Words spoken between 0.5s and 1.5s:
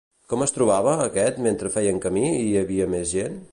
trobava aquest